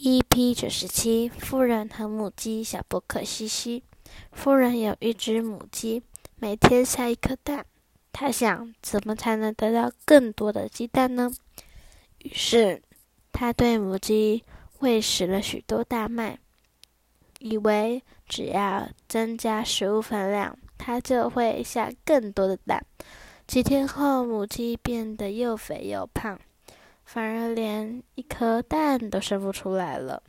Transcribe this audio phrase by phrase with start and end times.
[0.00, 3.82] EP 九十七，夫人和母鸡小波克西西。
[4.30, 6.04] 夫人有一只母鸡，
[6.36, 7.66] 每天下一颗蛋。
[8.12, 11.32] 她想，怎么才能得到更多的鸡蛋呢？
[12.18, 12.80] 于是，
[13.32, 14.44] 他对母鸡
[14.78, 16.38] 喂食了许多大麦，
[17.40, 22.86] 以为只要增加食物分量，它就会下更多的蛋。
[23.48, 26.38] 几天后，母鸡变得又肥又胖。
[27.08, 30.22] 反而连一颗蛋都生不出来了。